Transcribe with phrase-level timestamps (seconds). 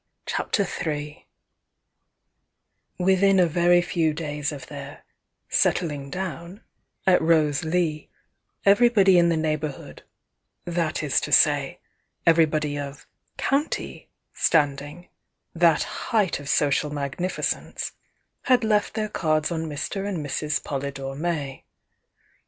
[0.25, 1.27] CHAPTER III
[2.97, 5.03] Within a very few days of their
[5.51, 6.63] "gettling down"
[7.05, 8.09] at Rose Lea,
[8.65, 10.01] everybody in the neighbourhood,—
[10.65, 11.79] that 18 to say,
[12.25, 13.05] everybody of
[13.37, 15.07] "county" standing—
[15.53, 17.91] that height of social magnificence—
[18.45, 20.07] had left their cards on Mr.
[20.07, 20.63] and Mrs.
[20.63, 21.63] Polydore May.